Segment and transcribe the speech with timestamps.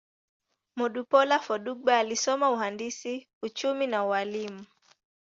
[0.75, 4.65] Modupeola Fadugba alisoma uhandisi, uchumi, na ualimu.